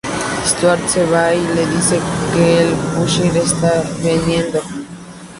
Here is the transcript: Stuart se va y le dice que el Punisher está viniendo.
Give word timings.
Stuart 0.43 0.87
se 0.87 1.05
va 1.05 1.31
y 1.31 1.39
le 1.53 1.63
dice 1.67 1.99
que 2.33 2.63
el 2.63 2.73
Punisher 2.95 3.37
está 3.37 3.83
viniendo. 4.01 4.59